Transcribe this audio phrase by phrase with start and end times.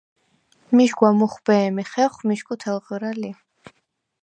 [0.75, 3.31] მიშგვა მუხვბე̄მი ხეხვი მიშგუ თელღრა ლი.